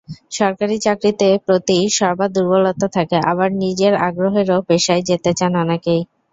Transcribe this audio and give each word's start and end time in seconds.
সরকারি 0.31 0.75
চাকরির 0.79 1.15
প্রতি 1.45 1.77
সবার 1.97 2.29
দুর্বলতা 2.31 2.87
থাকে, 2.97 3.17
আবার 3.31 3.49
নিজের 3.63 3.93
আগ্রহেরও 4.07 4.59
পেশায় 4.69 5.03
যেতে 5.09 5.31
চান 5.33 5.53
অনেকেই। 5.63 6.01